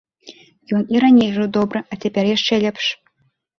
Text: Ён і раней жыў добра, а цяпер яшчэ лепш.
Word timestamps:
Ён 0.77 0.81
і 0.95 1.03
раней 1.03 1.29
жыў 1.37 1.47
добра, 1.59 1.79
а 1.91 2.01
цяпер 2.07 2.33
яшчэ 2.35 2.53
лепш. 2.67 2.85